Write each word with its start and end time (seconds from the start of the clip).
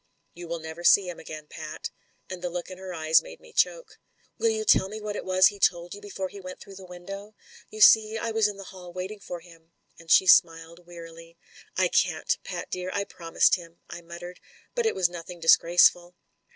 "You 0.33 0.47
will 0.47 0.57
never 0.57 0.83
see 0.83 1.07
him 1.07 1.19
again, 1.19 1.45
Pat," 1.47 1.91
and 2.27 2.41
the 2.41 2.49
look 2.49 2.71
in 2.71 2.79
her 2.79 2.91
eyes 2.91 3.21
made 3.21 3.39
me 3.39 3.53
choke. 3.53 3.99
"Will 4.39 4.49
you 4.49 4.65
tell 4.65 4.89
me 4.89 4.99
what 4.99 5.15
it 5.15 5.23
was 5.23 5.49
he 5.49 5.59
told 5.59 5.93
you 5.93 6.01
before 6.01 6.27
he 6.29 6.39
went 6.39 6.59
through 6.59 6.73
the 6.77 6.87
window? 6.87 7.35
You 7.69 7.81
see, 7.81 8.17
I 8.17 8.31
was 8.31 8.47
in 8.47 8.57
the 8.57 8.63
hall 8.73 8.91
waiting 8.91 9.19
for 9.19 9.41
him," 9.41 9.73
and 9.99 10.09
she 10.09 10.25
smiled 10.25 10.87
wearily. 10.87 11.37
I20 11.77 11.77
MEN, 11.77 11.83
WOMEN 11.83 11.85
AND 11.85 11.91
GUNS 11.91 12.01
I 12.01 12.09
can't, 12.09 12.37
Pat 12.43 12.71
dear; 12.71 12.89
I 12.91 13.03
promised 13.03 13.53
him/' 13.57 13.77
I 13.91 14.01
muttered. 14.01 14.39
"But 14.73 14.87
it 14.87 14.95
was 14.95 15.07
nothing 15.07 15.39
disgraceful." 15.39 16.15